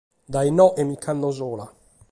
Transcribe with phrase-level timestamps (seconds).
[0.33, 1.65] Dae inoghe mi nch’ando sola!